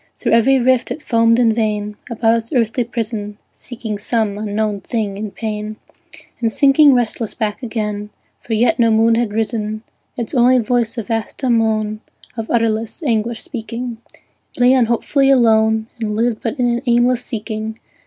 Through 0.17 0.31
every 0.31 0.57
rift 0.57 0.89
it 0.89 0.99
foamed 1.03 1.37
in 1.37 1.53
vain, 1.53 1.95
About 2.09 2.33
its 2.35 2.51
earthly 2.51 2.83
prison, 2.83 3.37
Seeking 3.53 3.99
some 3.99 4.35
unknown 4.35 4.79
thing 4.81 5.15
in 5.15 5.29
pain, 5.29 5.75
And 6.39 6.51
sinking 6.51 6.95
restless 6.95 7.35
back 7.35 7.61
again, 7.61 8.09
For 8.39 8.55
yet 8.55 8.79
no 8.79 8.89
moon 8.89 9.13
had 9.13 9.31
risen: 9.31 9.83
Its 10.17 10.33
only 10.33 10.57
voice 10.57 10.97
a 10.97 11.03
vast 11.03 11.37
dumb 11.37 11.59
moan, 11.59 12.01
Of 12.35 12.49
utterless 12.49 13.03
anguish 13.03 13.43
speaking, 13.43 13.97
It 14.55 14.59
lay 14.59 14.73
unhopefully 14.73 15.29
alone, 15.29 15.85
And 15.99 16.15
lived 16.15 16.41
but 16.41 16.57
in 16.59 16.65
an 16.65 16.81
aimless 16.87 17.23
seeking. 17.23 17.77